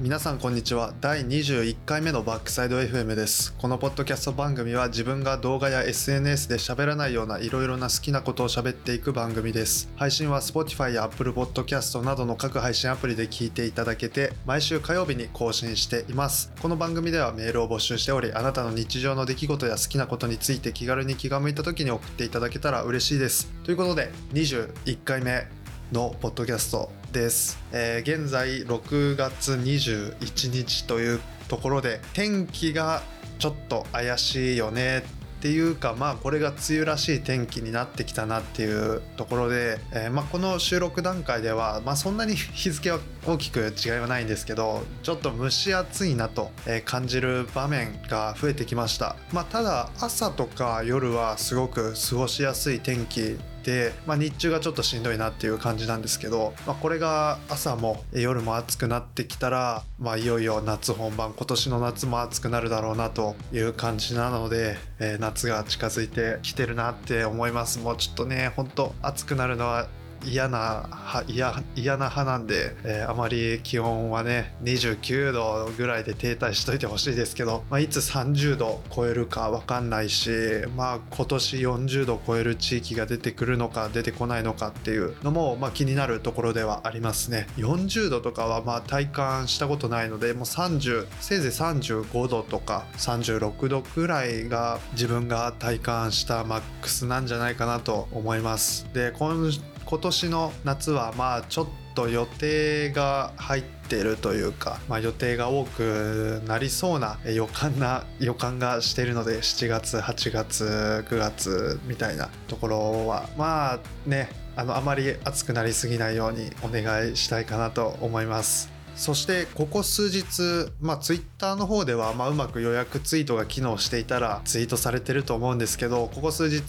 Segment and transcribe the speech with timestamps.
[0.00, 0.94] 皆さんこんにちは。
[1.00, 3.52] 第21回目のバックサイド FM です。
[3.58, 9.90] このポッドキャスト番組は自分が動画や SNS で喋らないようないろいろな好きなことを喋っていく番組です。
[9.96, 16.52] 配信は Spotify や Apple Podcast などの各配信アプリで聞いていただけて毎週火曜日に更新しています。
[16.62, 23.50] この番組ではメールを募集しておりあなたの日常の出来事や好きなことについて気軽に気が向いた時に送っていただけたら嬉しいです。
[23.64, 25.48] ということで21回目
[25.90, 33.02] のポッドキャストです、えー、現在6月21日というところで天気が
[33.38, 35.04] ちょっと怪しいよね
[35.38, 46.50] っていうかまあこれが梅雨らしい天気になってきたなっていうところで、えー、まあこの収録段階では、まあ、そんなに 日付は大きく違いはないんですけどちょっと蒸し暑いなと
[46.84, 67.78] 感じる場面が増えてきました、まあ、ただ朝とか夜はすごく過ごしやすい天気で、まあ、日中がちょっとしんどいなっていう感じなんですけど、まあ、これが朝も夜も暑くなってきたら、まあ、いよいよ夏本番今年の夏も暑くなるだろうなという感じなので、えー、夏が近づいてきてるなって思います。
[67.78, 69.86] もうちょっとねほんと暑くなるのは
[70.24, 80.30] 嫌な嫌嫌な派なんで、えー、あまり気温はね29度ぐらいで停滞しといてほしいですけど、まあ、いつ30度超えるか分かんないし
[80.76, 87.46] まあ今年40度超える地域が出てくるのか出てこないのかっていうのも、まあ、気になるところではありますね。
[87.56, 98.86] 40度とかはまあ体感したことないのでもう30せいぜい35度とか36度くらいが自分が体感したマックスなんじゃないかなと思います。
[98.92, 99.50] で今
[99.88, 118.77] 今年の夏はまあちょっと予定が入ってるというか、まあ、予定が多くなりそうな予感な予感がしているので7月8月9月みたいなところはまあねあのあまり暑くなりすぎないようにお願いしたいかなと思います。
[118.98, 126.60] そしてここ数日、まあ、ツイッターの方では、まあ、うまく予約ツイートが機能していたらツイートされてると思うんですけどここ数日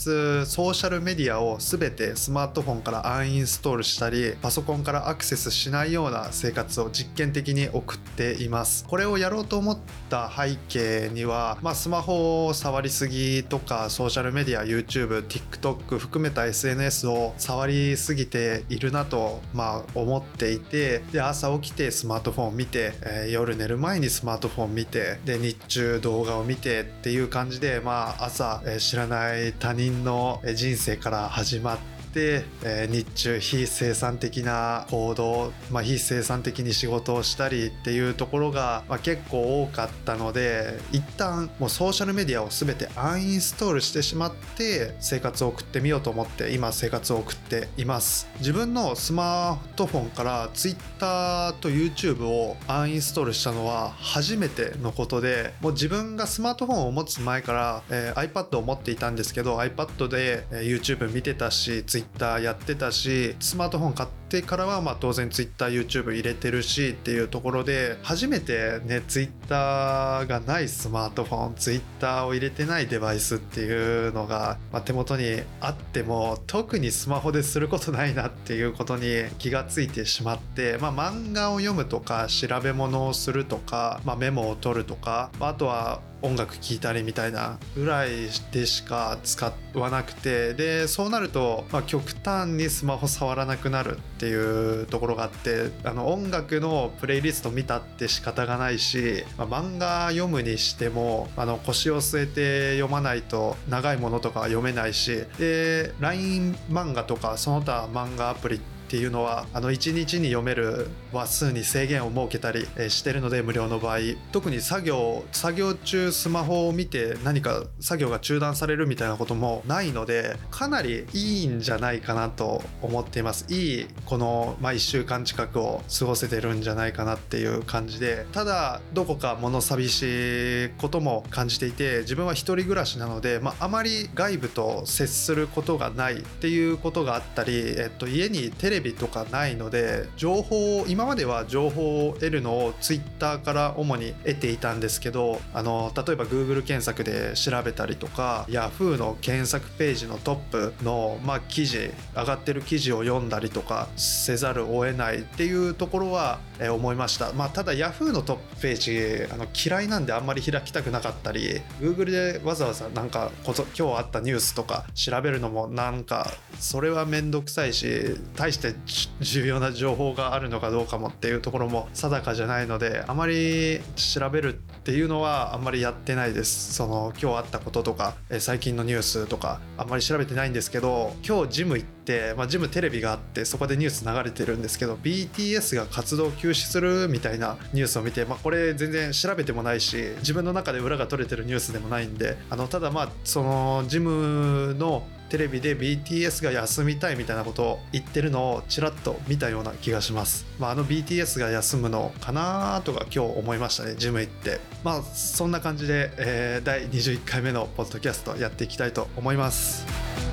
[0.46, 8.86] ソーシャルメディアを全てスマートフォンからアンインストールしたりパソコンからアクセスしないような生活を実験的に送っています。
[8.88, 9.78] これをやろうと思っ
[10.10, 48.28] た背景には、まあ、スマホを触りすぎとかソーシャルメディア YouTube、TikTok 含めた SNS を触りすぎているなと、まあ、思っていてで朝起きてスマートフォン見て、えー、夜寝る前にスマートフォン見てで日中動画を見てっていう感じでまあ朝、えー、知らない他人の人生から始まって、えー、日中非生産的な行動、まあ、非生産的に仕事をしたりっていうところが、まあ、結構多かったので一旦もうソーシャルメディアを全てアンインストールしてしまって生活を送ってみようと思って今生活を送っています。
[48.40, 61.99] 自分のスマートフォンから Twitter と YouTube をアンインストールしたのは初めてのことでもう自分がスマートフォンを持つ前から、えー、iPad を持っていたんですけど iPad で、YouTube 見てたし Twitter
[62.42, 88.10] やってたしスマートフォン買ってからはまあ当然 TwitterYouTube 入れてるしっていうところで初めてね Twitter がないスマートフォン Twitter を入れてないデバイスっていうのが、まあ、手元にあっても特にスマホですることないなっていうことに気がついてしまって、まあ、漫画を読むとか調べ物をするとか、まあ、メモを取るとかまあとは音楽聴いたりみたいなぐらい
[88.52, 114.00] でしか使わなくてでそうなると、まあ、極端にスマホ触らなくなるっていうところがあってあの音楽のプレイリスト見たって仕方がないし、まあ、漫画読むにしてもあの腰を据えて読まないと長いものとか読めないしで LINE 漫画とかその他漫画アプリっていうのはあの1日に読める話数に制限を設けたりしてるので無料の場合
[114.32, 123.46] 特に作業作業中スマホを見て何か作業が中断されるみたいなこともないのでかなりいいんじゃないかなと思っています。
[123.50, 166.30] いいこの、まあ、1週間近くを過ごせてるんじゃないかなっていう感じでただどこか物寂しいことも感じていて自分は一人暮らしなので、まあ、まり外部と接することがないっていうことがあったり、えっと、家にテレビとかないので情報を今今までは情報を得るのを Twitter から主に得ていたんですけどあの例えば Google 検索で調べたりとか Yahoo の検索ページのトップの、まあ、記事上がってる記事を読んだりとかせざるを得ないっていうところは、え思いました、まあ、ただ Yahoo のトップページあの嫌いなんであんまり開きたくなかったり Google でわざわざなんか今日あったニュースとか調べるのもなんか
[166.60, 167.88] それは面倒くさいし
[168.36, 176.74] 大してして重要な情報があるのかどうかかもっていうところも定かじゃないのであまり調べるっていうのはあんまりやってないです。
[176.74, 204.60] その今日あったこととか最近のニュースとかあんまり調べてないんですけど今日ジム行って、まあ、ジムテレビがあってそこでニュース流れてるんですけど BTS が活動休止するみたいなニュースを見て、まあ、これ全然調べてもないし自分の中で裏が取れてるニュースでもないんであのただまあそのジムのテレビで BTS が休みたいみたいなことを言ってるのをちらっと見たような気がします、まあ、あの BTS が休むのかなとか今日思いましたねジム行って。
[204.84, 210.29] まあそんな感じで、えー、第21回目のポッドキャストやっていきたいと思います。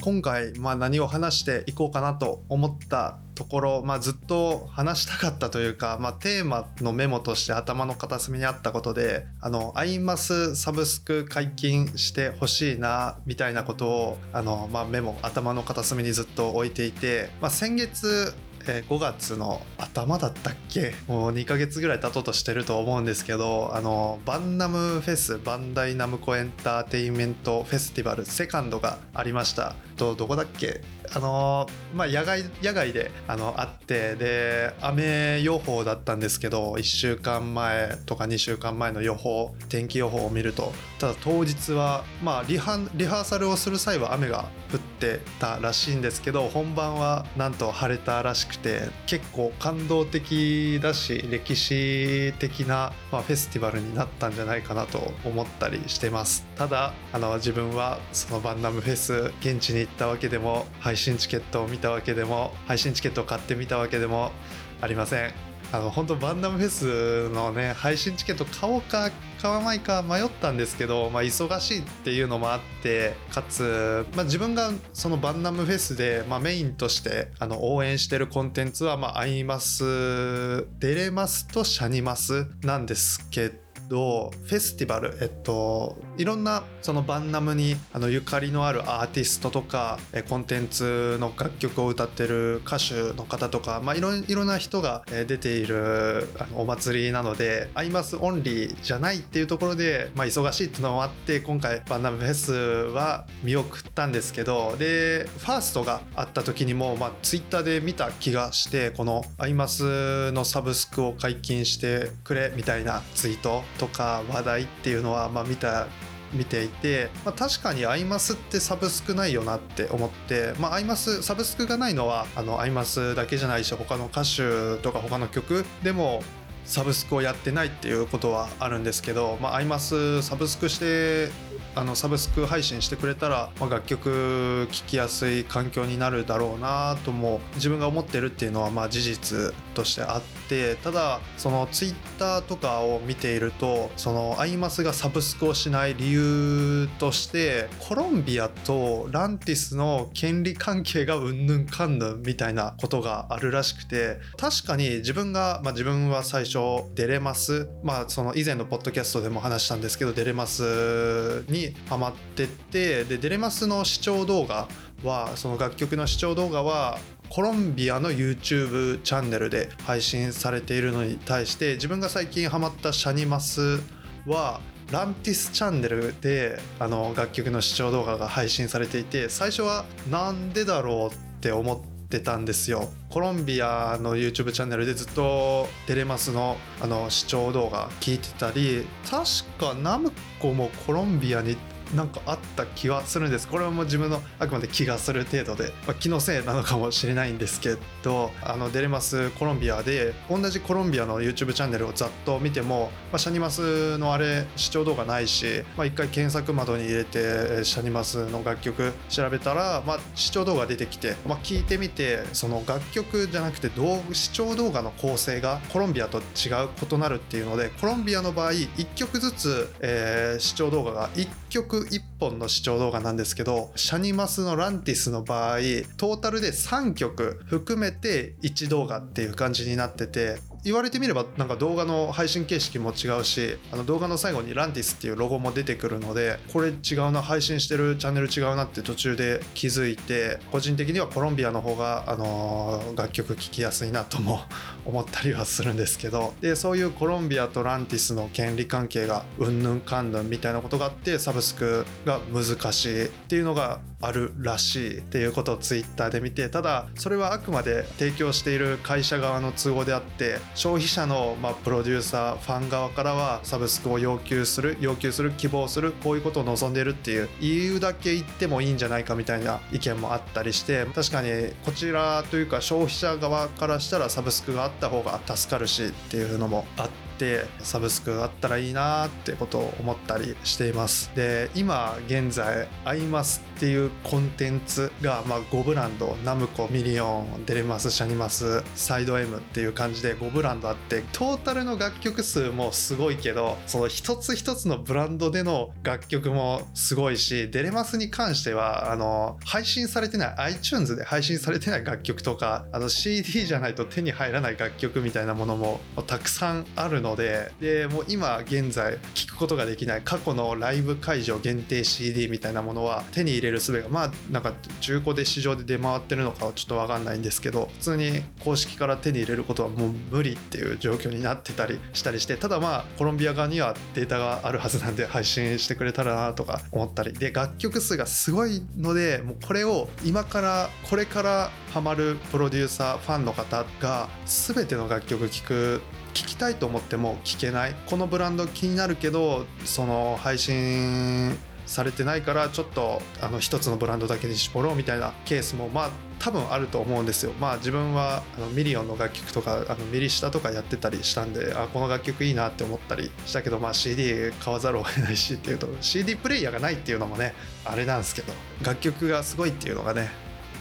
[0.00, 18.34] 今回、まあ、何を話していこうかなと思ったところ、まあ、ずっと話したかったというか、まあ、テーマのメモとして頭の片隅にあったことであのアイマスサブスク解禁してほしいなみたいなことをあの、まあ、メモ頭の片隅にずっと置いていて、まあ、先月
[18.66, 20.94] えー、5月の頭だったっけ？
[21.06, 29.74] もう2ヶ月ぐらい経とうとしてると思うんですけどあのバンナムフェスバンダイナムコエンターテインメントフェスティバルセカンドがありました。
[29.96, 30.80] とどこだっけ？
[31.12, 40.72] あのまあ野外野外であのあってで雨予報だったんですけど1週間前とか2週間前の予報天気予報を見ると。
[41.00, 56.46] ただ当日はまあリハリハーサルをする際は雨が降ってたらしいんですけど本番はなんと晴れたらしくて結構感動的だし歴史的な、ま、フェスティバルになったんじゃないかなと思ったりしてます。
[56.56, 64.32] ただあの自分はそのバンナムフェス現地に行ったわけでも配信チケットを見たわけでも配信チケットを買ってみたわけでも
[64.80, 65.49] ありません。
[65.72, 83.59] あの本当バンナムフェスのね配信チケット買おうか買わないか迷ったんですけど、まあ、忙しいっていうのもあってかつ、まあ、自分がそのバンナムフェスで、まあ、メインとしてあの応援してるコンテンツは、まあ、アイマスデレマスとシャニマスなんですけど
[83.90, 89.98] どフェスティバルえっといろんなそのバンナムにあのゆかりのあるアーティストとか
[90.28, 115.88] コンテンツの楽曲を歌ってる歌手の方とか、まあ、いろいろな人が出ているあのお祭りなのでアイマスオンリーじゃないっていうところで、まあ、忙しいっていうのもあって今回バンナムフェスは見送ったんですけどでファーストがあった時にも、まあ、ツイッターで見た気がしてこのアイマスのサブスクを解禁してくれみたいなツイートとか話題っていうのは、まあ、見た
[116.32, 126.22] 見ていて、まあ、確かにアイマスってサブスクないよなって思って、まあ、アイマスサブスクがないのはあのアイマスだけじゃないし他の歌手とか他の曲でも
[126.64, 131.32] サブスクをやってないっていうことはあるんですけど、まあ、アイマスサブスクして
[131.74, 156.58] あのサブスク配信してくれたら、まあ、楽曲聴きやすい環境になるだろうなとも自分が思ってるっていうのはまあ事実としてあってただそのツイッターとかを見ているとそのアイマスがサブスクをしない理由としてコロンビアとランティスの権利関係がうんぬんかんぬんみたいなことがあるらしくて確かに自分が、まあ、自分は最初
[156.94, 164.68] デレマスまあその以前のポッドキャストでも話したんですけどデレマスにハマってってでデレマスの試聴動画
[165.02, 166.98] はその楽曲の試聴動画は
[167.30, 173.78] コロンビアの YouTube チャンネルで配信されているのに対して自分が最近ハマったシャニマス
[174.26, 174.60] は
[174.90, 182.88] ランティスチャンネルであの楽曲の試聴動画が配信されていて最初はなんでだろうって思ってたんですよ。
[183.10, 190.10] コロンビアの YouTube チャンネルでずっとテレマスのあの視聴動画聞いてたり確かナム
[190.40, 191.56] コもコロンビアに
[191.94, 193.48] なんかあった気はするんです。
[193.48, 213.70] これはもう自分のあくまで気がする程度で、まあ、気のせいなのかもしれないんですけどあのデレマスコロンビアで同じコロンビアの YouTube チャンネルをざっと見ても、まあ、シャニマスのあれ視聴動画ないし、まあ、一回検索窓に入れてシャニマスの楽曲調べたら、まあ、視聴動画出てきて、まあ、聞いてみてその楽曲じゃなくて
[214.12, 225.58] 視聴動画の構成がコロンビアと違う異なるっていうのでコロンビアの場合1曲ずつ、えー、視聴動画が1曲1本の視聴動画なんですけどシャニマスのランティスの場合
[225.98, 244.40] トータルで3曲含めて1動画っていう感じになってて言われてみればなんか動画の配信形式も違うしあの動画の最後にランティスっていうロゴも出てくるのでこれ違うな配信してるチャンネル違うなって途中で気づいて個人的にはコロンビアの方が、あのー、楽曲聴きやすいなとも
[244.84, 281.10] 思ったりはするんですけどでそういうコロンビアとランティスの権利関係がうんぬんかんぬんみたいなことがあってサブスクが難しいっていうのがあるらしいっていうことをツイッターで見てただそれはあくまで提供している会社側の都合であって消費者のまあプロデューサーファン側からはサブスクを要求する要求する希望するこういうことを望んでるっていう理由だけ言ってもいいんじゃないかみたいな意見もあったりして確かにこちらというか消費者側からしたらサブスクがあった方が助かるしっていうのもあっててサブスクあったらいいなってことを思ったりしています。
[281.14, 327.12] で今現在アイマスっていうコンテンツが、まあ、5ブランドナムコミリオンデレマスシャニマスサイド M っていう感じで5ブランドあってトータルの楽曲数もすごいけどその一つ一つのブランドでの楽曲もすごいしデレマスに関してはあの配信されてない iTunes で配信されてない楽曲とかあの CD じゃないと手に入らない楽曲みたいなものもたくさんあるののででもう今現在聴くことができない過去のライブ会場限定 CD みたいなものは手に入れれる術がまあなんか中古で市場で出回ってるのかはちょっと分かんないんですけど普通に公式から手に入れることはもう無理っていう状況になってたりしたりしてただまあコロンビア側にはデータがあるはずなんで配信してくれたらなとか思ったり。
[327.12, 341.36] で楽曲数がすごいのでもうこれを今からこれからハマるプロデューサーファンの方が全ての楽曲聴く聞きたいと思っても聞けないこのブランド気になるけどその配信
[341.70, 347.32] されてないからちょっとあの一つのブランドだけに絞ろうみたいなケースもまあ多分あると思うんですよ。
[347.40, 360.10] まあ自分はあのミリオンの楽曲とかあのミリシタとかやってたりしたんであこの楽曲いいなって思ったりしたけど、まあ、CD 買わざるを得ないしっていうと CD プレイヤーがないっていうのもねあれなんですけど楽曲がすごいっていうのがね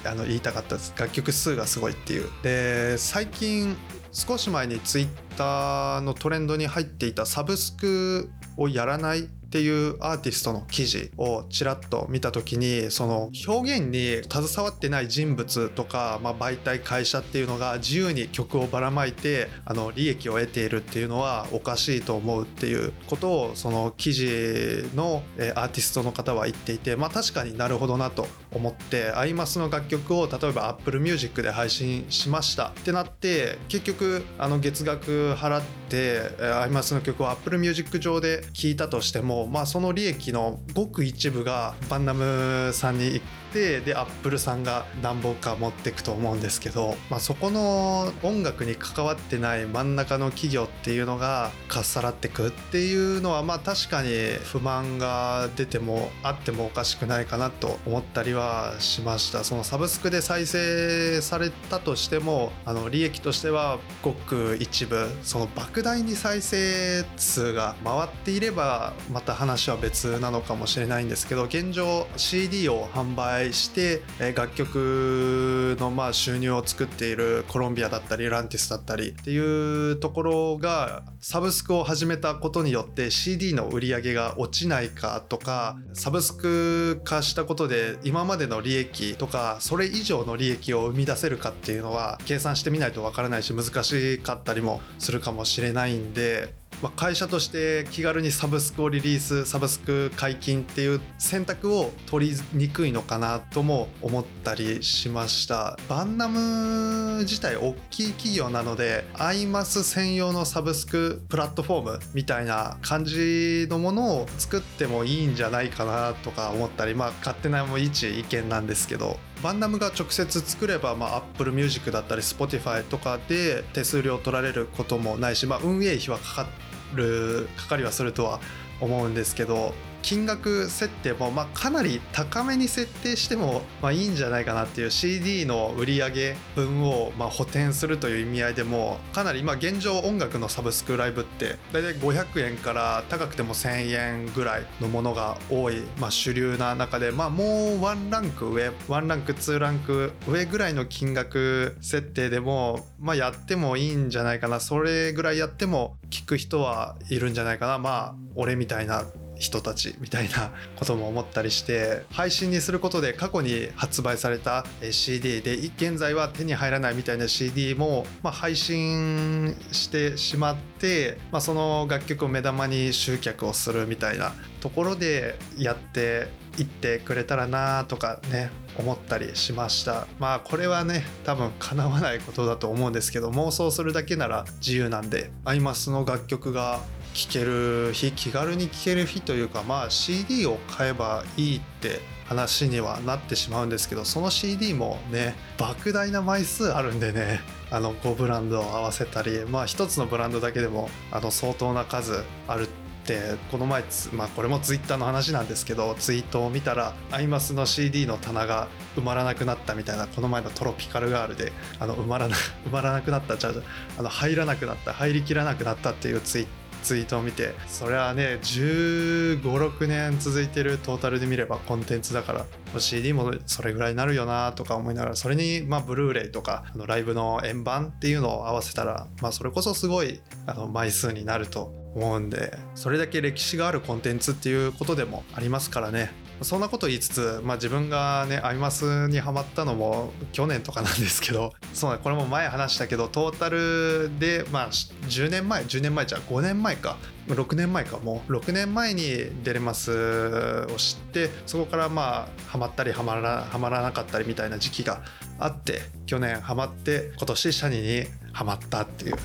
[0.06, 0.94] あの言いたかったです。
[0.98, 2.30] 楽曲数がすごいっていう。
[2.44, 3.76] で最近
[4.12, 25.24] 少し前にツイッターのトレンドに入っていたサブスクをやらないっていうアーティストの記事をちらっと見た時にその表現に携わってない人物とか、まあ、媒体会社っていうのが自由に曲をばらまいてあの利益を得ているっていうのはおかしいと思うっていうことをその記事の
[25.56, 32.70] アーティストの方は言っていてまあ確かになるほどなと思ってアイマスの楽曲を例えば Apple Music で配信しました。
[32.70, 54.10] ってなって結局あの月額払ってアイマスの曲を Apple Music 上で聴いたとしてもまあ、その利益のごく一部がバンナムさんにってでアップルさんが何本か持っていくと思うんですけど、まあ、そこの音楽に関わってない真ん中の企業っていうのがかっさらってくっていうのはまあ確かに
[54.44, 59.44] 不満が出てもあってもおかしくないかなと思ったりはしました。
[59.44, 74.02] そのサブスクで再生されたとしてもあの利益としてはごく一部その莫大に再生数が回っていればまた話は別なのかもしれないんですけど現状 CD を販売して
[74.36, 105.78] 楽曲のまあ収入を作っているコロンビアだったりランティスだったりっていうところがサブスクを始めたことによって CD の売り上げが落ちないかとかサブスク化したことで今までの利益とかそれ以上の利益を生み出せるかっていうのは計算してみないとわからないし難しかったりもするかもしれないんでまあ、会社として気軽にサブスクをリリースサブスク解禁っていう選択を取りにくいのかなとも思ったりしました。
[105.90, 128.40] バンナム自体大きい企業なのでアイマス専用のサブスクプラットフォームみたいな感じのものを作ってもいいんじゃないかなとか思ったりまあ勝手なも一意見なんですけどバンナムが直接作れば、まあ、Apple Music だったり Spotify とかで手数料取られることもないし、まあ、運営費はかかるかる係はするとは
[128.80, 154.60] 思うんですけど金額設定もまあかなり高めに設定してもまあいいんじゃないかなっていう CD の売り上げ分をまあ補填するという意味合いでもかなり今現状音楽のサブスクライブって大体500円から高くても1000円ぐらいのものが多い、まあ、主流な中でまあもうワンランク上ワンランクツーランク上ぐらいの金額設定でもまあやってもいいんじゃないかな。
[154.60, 157.80] それぐらいやっても聞く人はいるんじゃないかな。
[157.80, 159.06] まあ俺みたいな
[159.40, 176.28] 人たちみたいなことも思ったりして配信にすることで過去に発売された CD で現在は手に入らないみたいな CD も、まあ、配信してしまって、まあ、その楽曲を目玉に集客をするみたいなところでやって
[176.58, 180.08] いってくれたらなとかね思ったりしました。
[180.20, 186.82] まあこれはね多分叶わないことだと思うんですけど妄想するだけなら自由なんでアイマスの楽曲が
[187.14, 197.40] 聴ける日気軽に聴ける日というかまあ CD を買えばいいって話にはなってしまうんですけどその CD もね莫大な枚数あるんでね
[197.72, 202.68] あの5ブランドを合わせたりまあ1つのブランドだけでもあの相当な数あるっ
[203.06, 213.52] てこの前まあこれもツイッターの話なんですけどツイートを見たらアイマスの CD の棚が埋まらなくなったみたいなこの前のトロピカルガールであの埋まらな埋まらなくなったじゃ
[213.98, 216.48] あの入らなくなった入りきらなくなったっていうツイッ
[216.84, 222.46] ツイートを見てそれはね1 5 6年続いてるトータルで見ればコンテンツだから
[222.80, 236.29] CD もそれぐらいになるよなとか思いながらそれにまあブルーレイとかあのライブの円盤っていうのを合わせたらまあそれこそすごいあの枚数になると思うんでそれだけ歴史があるコンテンツっていうことでもありますからね。
[236.42, 249.04] そんなこと言いつつ、まあ、自分がねアイマスにはまったのも去年とかなんですけどそうこれも前話したけどトータルで、まあ、10年前10年前じゃ5年前か6年前かもう6年前に
[249.44, 255.04] デレマスを知ってそこからまあハマったりハマらハマらなかったりみたいな時期が
[255.38, 259.16] あって去年ハマって今年シャニにハマったっていう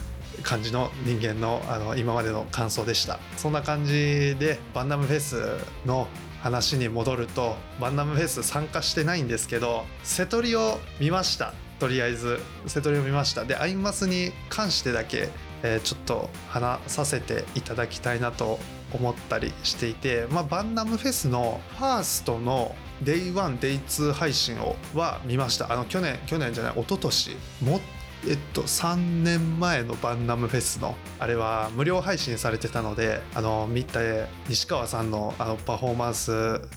[0.43, 3.19] 感じの人間のあの今までの感想でした。
[3.37, 5.57] そんな感じでバンダムフェス
[5.87, 6.09] の
[6.45, 15.31] 話に戻るとバンダムフェス参加してないんですけど瀬戸りを見ましたとりあえず瀬戸りを見ましたでアイマスに関してだけ、
[15.63, 18.59] えー、ちょっと話させていただきたいなと
[18.93, 25.73] 思ったりしていて、まあ、バンダムフェスのファーストの Day1、Day2 配信をは見ました。
[25.73, 27.81] あの去年、去年じゃない、一昨年もっ
[28.27, 36.33] えっと、3年前のバンナムフェスのあれは無料配信されてたのであの見て西川さんのあのパフォーマンス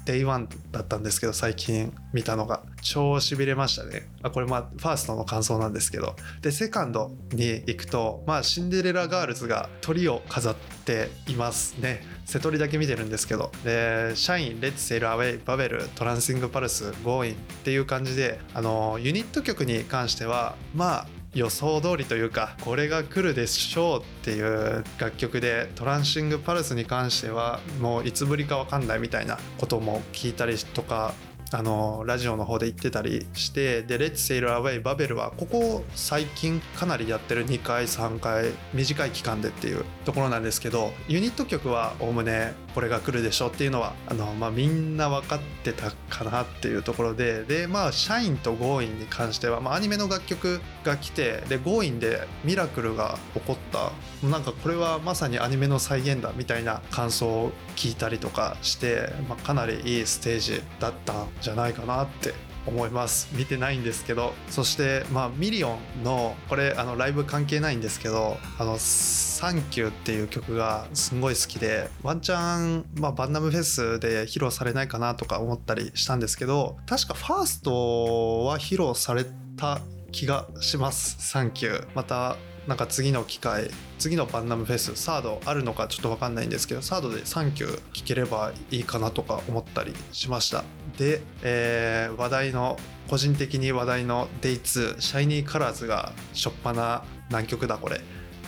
[0.05, 2.63] Day1 だったんですけど最近見たのが。
[2.81, 4.07] 超しびれましたね。
[4.23, 6.15] あこれまあファーストの感想なんですけど。
[6.41, 12.01] でセカンドに行くとまあシンデレラガールズがトリを飾っていますね。
[12.25, 13.51] 瀬戸りだけ見てるんですけど。
[13.63, 31.13] で「シャインレッツセールアウェイバベルトランシングパルスゴーイン」っていう感じであのユニット曲に関してはまあ予想通りというかこれが来るでしょうっていう楽曲でトランシングパルスに関してはもういつぶりか分かんないみたいなことも聞いたりとか
[31.53, 53.91] あのラジオの方で言ってたりしてで「レッツ・セイル・アウェイ・バベル」はここ最近かなりやってる2回3回短い期間でっていうところなんですけどユニット曲はおおむねこれが来るでしょっていうのはあの、まあ、みんな分かってたかなっていうところででまあ「シャイン」と「ゴーイン」に関しては、まあ、アニメの楽曲が来てで「ゴーイン」でミラクルが起こった。
[54.27, 62.33] なんかこれはまさにアニメの再現だみたいな感想を聞いたりとかして、まあ、かなりいいステージだったんじゃないかなって
[62.67, 63.29] 思います。
[63.33, 79.25] 見てないんですけどそしてまあミリオンのこれあのライブ関係ないんですけどあの「サンキュー」っていう曲がすごい好きでワンチャン、まあ、バンナムフェスで披露されないかなとか思ったりしたんですけど確かファーストは披露され
[79.55, 79.79] た
[80.11, 90.65] 気がします「サンキュー」またなんか次の機会次のバンナムフェスサードあるのかちょっと分かんないんですけどサードでサンキュー聞ければいいかなとか思ったりしました。
[90.97, 92.77] で、えー、話題の
[93.09, 98.01] 個人的に話題の Day2 シャイニーカラーズがしょっぱな何曲だこれ。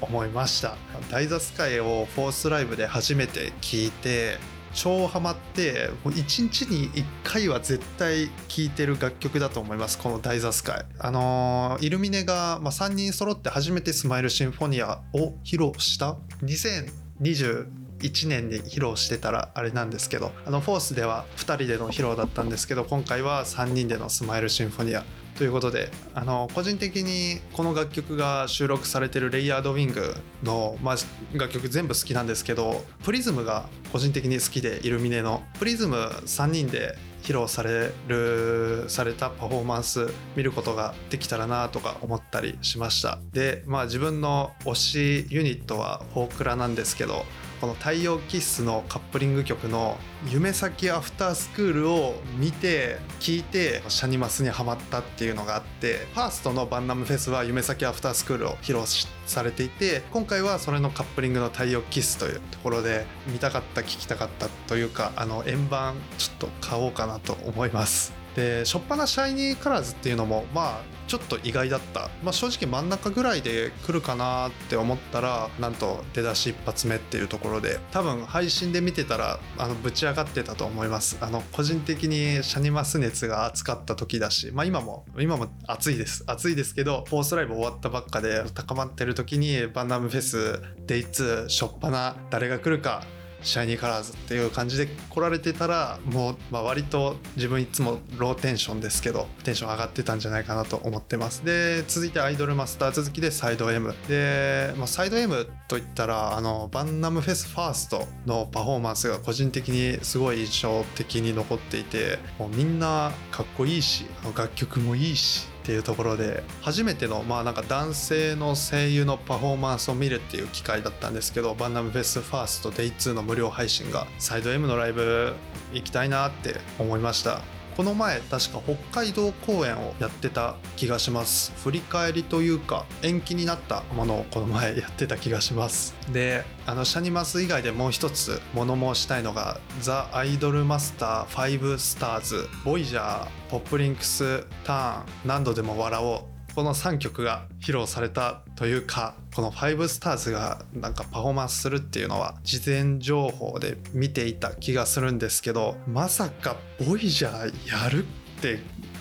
[0.01, 0.77] 思いました。
[1.11, 4.39] ダイザスカイをフォースライブで初めて聞いて
[4.77, 9.99] 超ハマってもう1日に1回は絶対聴いてる楽曲だと思います。
[9.99, 16.17] この「ダイザスカイ」あのー、イルミネが、まあ、3人揃って初めて「スマイルシンフォニア」を披露した。
[16.43, 17.67] 2020
[17.99, 25.03] 1年に披露してたらあれなんですけどあのフォースでは2人での披露だったんですけど今回は3人での「スマイルシンフォニア」
[25.37, 30.97] ということであの個人的にこの楽曲が収録されてる「レイヤードウィングの」まあ、
[31.35, 43.19] 楽曲全部好きなんですけどプリズムが個人的に好きでイルミネのプリズム3人で披露されるされたパフォーマンス見ることができたらなとか思ったりしました。
[43.33, 47.27] でまあ自分の推しユニットはフォークラなんですけど
[47.61, 58.83] この「太陽キッス」のカップリング曲の「夢先アフタースクール」を見て聴いてシャニマスにはまったっていうのがあってファーストのバンナムフェスは「夢先アフタースクール」を披露
[59.27, 68.16] されていて今回はそれのカップリングの「太陽キッス」というところで見たかった聴きたかったというかあの円盤ちょっと買おうかなと思います。
[68.37, 81.17] で初っ端シャイニーカラーズっていうのもまあちょっと意外だった、まあ、正直真ん中ぐらいで来るかなって思ったらなんと出だし一発目っていうところで多分配信で見てたらあのぶち上がってたと思います。
[81.21, 86.25] あの個人的にシャニマス熱が熱かった時だしまあ今も今も暑いです。
[86.27, 93.03] 暑いですけどフォースライブ終わったばっかで高まってる時にバンナムフェスデイ2初っ端誰が来るか
[93.47, 101.45] シャイニーカラーズっていう感じで来られてたらもう、まあ、割と自分いつもローテンションですけどテンション上がってたんじゃないかなと思ってます。
[101.45, 114.07] で続いてアイドルマスター続きでサイド M で、まあ、サイド M といったらあのバンナムフェスファーストのパフォーマンスが個人的にすごい印象的に残っていてもうみんなかっこいいし
[114.37, 125.35] 楽曲もいいしっていうところで初めてのまあなんか男性の声優のパフォーマンスを見るっていう機会だったんですけどバンナムフェスファースト Day2 の無料配信がサイド M のライブ
[125.73, 127.56] 行きたいなって思いました。
[127.77, 131.53] この前確か北海道公演をやってた気がします。
[131.63, 135.95] 振り返りというか延期になったものをこの前やってた気がします。
[136.11, 146.36] であのシャニマス以外でもう一つ物申したいのがザ・アイドルマスター5スターズボイジャーポップリンクスターン何度でも笑おう。
[146.57, 156.57] この3曲が披露されたというかこの5スターズがなんかパフォーマンスするっていうのは事前情報で見ていた気がするんですけどまさか
[156.89, 158.61] ボイジャーやるって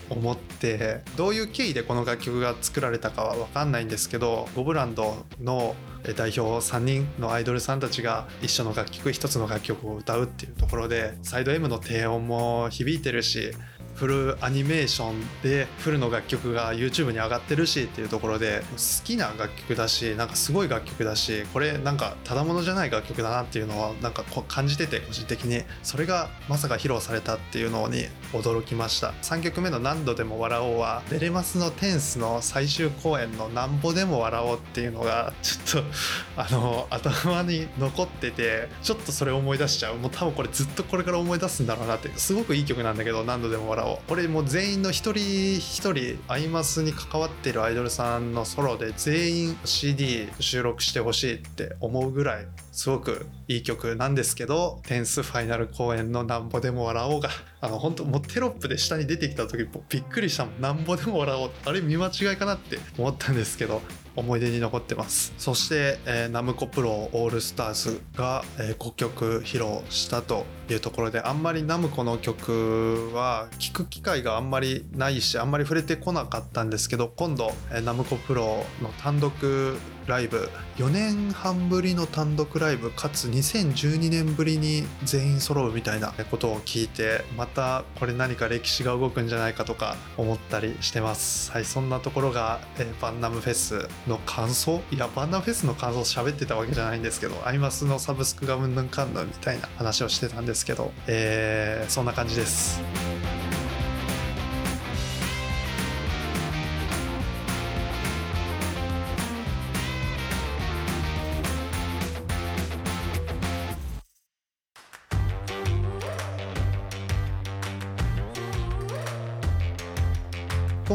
[0.10, 13.54] 思ってどういう経緯でこの楽曲が作られたかは分かんないんですけどゴブランドの代表3人のアイドルさんたちが一緒の楽曲一つの楽曲を歌うっていうところでサイド M の低音も響いてるし
[13.96, 25.64] フルアニメーションでフルの楽曲が YouTube に上がってるしっていうところで好きな楽曲だしなんかすごい楽曲だしこれなんかただものじゃない楽曲だなっていうのはなんか感じてて個人的に。
[25.84, 28.06] それがまさか披露されたっていうのに
[28.42, 29.14] 驚きました。
[29.22, 35.90] 3曲目の「何度でも笑おう」はデレマスのテンスの最終公演の「なんぼでも笑おう」っていうのがちょっと
[36.42, 39.96] あの頭に残っててちょっとそれ思い出しちゃう。
[39.96, 43.98] もう多分これずっとこれから思い出すんだろうなってすごくいい曲なんだけど何度でも笑おう。
[44.08, 57.30] これもう全員の一人一人アイマスに関わってるアイドルさんのソロで全員 CD 収録してほしいって思うぐらいすごくいい曲なんですけど「テンスファイナル公演のなんぼでも笑おうが」
[57.62, 60.62] あの本当もうテロップで下に出てきた時びっくりしたもん。
[60.62, 61.52] なんぼでも笑おう。
[61.66, 63.82] あれ見間違いかなって思ったんですけど
[64.16, 65.34] 思い出に残ってます。
[65.38, 80.50] そして、えー、ナムコプロオールスターズが、えー、5曲披露したというところであんまりナムコの曲は聴く機会があんまりないしあんまり触れてこなかったんですけど今度、えー、ナムコプロの単独ライブ。
[80.78, 82.92] 4年半ぶりの単独ライブ。
[82.92, 91.52] かつ2012年ぶりに全員揃うみたいなことを聞いてまたこれ何か歴史が動くんじゃないかとか思ったりしてます。
[91.52, 94.82] はいそんなところが、えー、バンナムフェスの感想。
[94.92, 102.82] いやバンナムフェスの感想喋ってたわけじゃないんですけどアイマスのサブスクがうんぬんかんぬんみたいな話をしてたんですけど、えー、そんな感じです。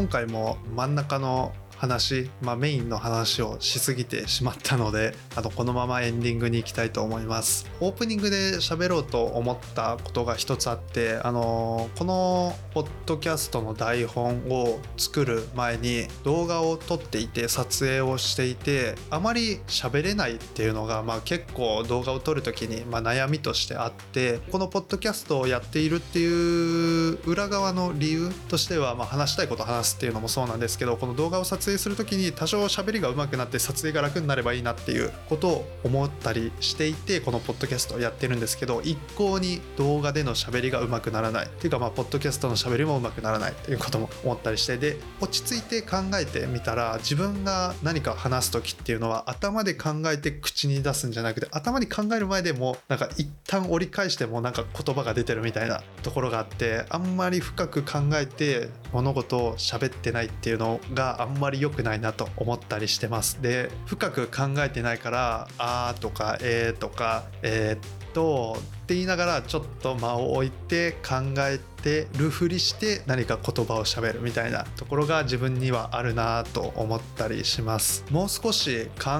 [0.01, 7.65] 今回も真ん中の話、まあ、メインの話をしすぎてしまったのであのこのままエンディングに行きたいと思います。
[7.79, 63.41] オープニングで喋ろうと思ったことが一つあってあのこのポッドキャストの台本を作る前に動画を撮っていて撮影をしていてあまり喋れないっていうのが、まあ、結構動画を撮る時に、まあ、悩みとしてあってこのポッドキャストをやっているっていう裏側の理由としては、まあ、話したいこと話すっていうのもそうなんですけどこの動画を撮影影する時に多少喋りが上手くなって撮影が楽になればいいなっていうことを思ったりしていてこのポッドキャストをやってるんですけど一向に動画での喋りが上手くならないっていうかまあポッドキャストの喋りも上手くならないっていうことも思ったりしてで落ち着いて考えてみたら自分が何か話す時っていうのは頭で考えて口に出すんじゃなくて頭に考える前でもなんか一旦折り返してもなんか言葉が出てるみたいなところがあってあんまり深く考えて物事を喋ってないっていうのがあんまり良くないなと思ったりしてます。
[63.41, 68.57] で深く考えてないから「あー」とか「えー」とか「えー、っと」
[68.91, 78.05] って言いながらちょっと間を置いて考えてるふりして何か言葉をしゃべるみたいなところが自分にはあるなと思ったりします。
[78.11, 79.19] もう少し考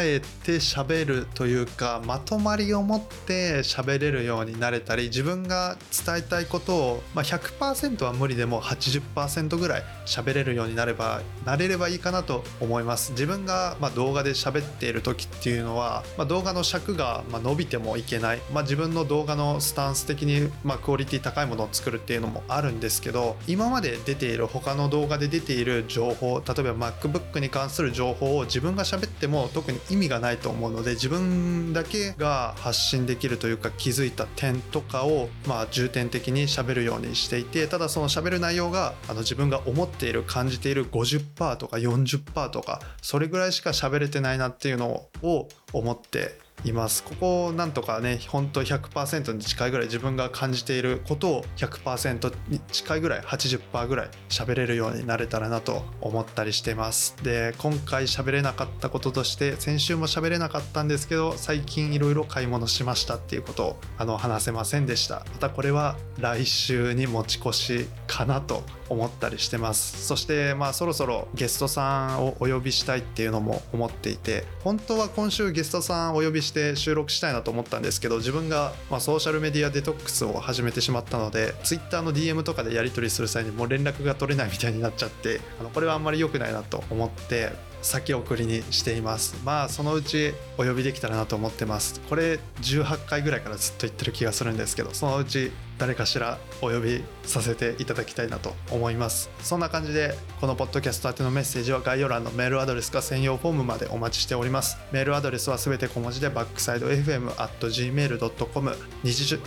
[0.00, 13.12] えて喋るというかまとまりを持って喋れるようになれたり自分が伝えたいことを、まあ、100%は無理でも80%ぐらい喋れるようになればなれればいいかなと思います。
[13.12, 47.02] 自分がま動画で喋っている時っていうのは、まあ、動画の尺がま伸びてもいけない、まあ、自分のの動画のスタンス的にまクオリティ高いものを作るっていうのもあるんですけど今まで出ている他の動画で出ている情報例えば MacBook に関する情報を自分が喋っても特に意味がないと思うので自分だけが発信できるというか気づいた点とかをまあ重点的に喋るようにしていてただその喋る内容があの自分が思っている感じている50%とか40%とかそれぐらいしか喋れてないなっていうのを思っています。
[47.02, 57.16] ここをなんとかね本当100%に近いぐらい自分が感じていることを100%に近いぐらい80%ぐらい喋れるようになれたらなと思ったりしてます。
[57.22, 65.24] で今回喋れなかったこととして先週も喋れなかったんですけど最近いろいろ買い物しましたっていうことをあの話せませんでした。
[65.32, 70.06] またこれは来週に持ち越しかなと思ったりしてます。
[70.06, 89.36] そしてまあそろそろゲストさんをお呼びしたいっていうのも思っていて本当は今週ゲストさんお呼びしてして収録したいなと思ったんですけど自分がまソーシャルメディアデトックスを始めてしまったので Twitter の DM とかでやり取りする際にもう連絡が取れないみたいになっちゃってあのこれはあんまり良くないなと思って先送りにしています。
[89.44, 92.00] まあそのうちお呼びできたらなと思ってます。
[92.08, 99.30] これ18回ぐらいからずっと言ってる気がするんですけどそのうち誰かしらお呼びさせていただきたいなと思います。
[99.40, 104.76] そんな感じでこのポッドキャスト宛てのメッセージは概要欄のメールアドレスか専用フォームまでお待ちしております。
[104.92, 109.38] メールアドレスはすべて小文字でバックサイド FM.gmail.com 日常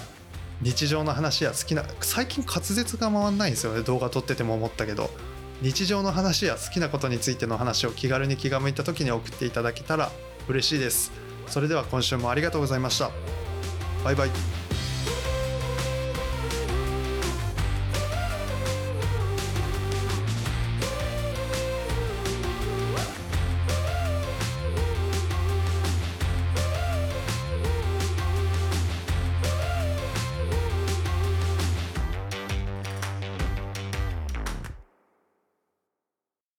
[0.61, 3.81] 日常の話や好きな最近滑舌が回んないんですよね。
[3.81, 5.09] 動画撮ってても思ったけど。
[5.61, 10.11] 日常の話や好きなことについての話を気軽に気が向いた時に送っていただけたら
[10.47, 11.11] 嬉しいです。
[11.47, 13.11] それでは今週もありがとうございました。
[14.03, 14.62] バイバイ。